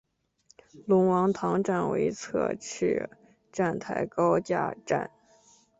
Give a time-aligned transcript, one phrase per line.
[0.87, 3.07] 龙王塘站为侧式
[3.51, 5.11] 站台高架站。